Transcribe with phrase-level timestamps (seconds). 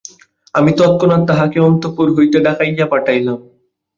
[0.55, 3.39] আমি তৎক্ষণাৎ তাহাকে অন্তঃপুর হইতে ডাকাইয়া পাঠাইলাম।